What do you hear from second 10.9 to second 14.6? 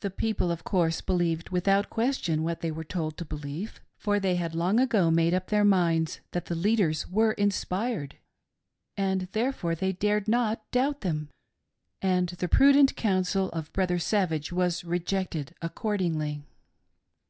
them, and the prudent counsel of Brother Savage